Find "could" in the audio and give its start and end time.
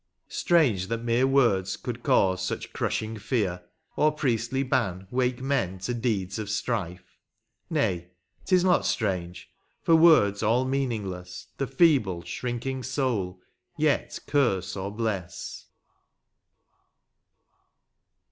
1.77-2.01